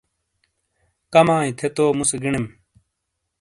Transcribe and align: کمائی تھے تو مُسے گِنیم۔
کمائی 1.13 1.51
تھے 1.57 1.67
تو 1.75 1.83
مُسے 1.97 2.17
گِنیم۔ 2.23 2.45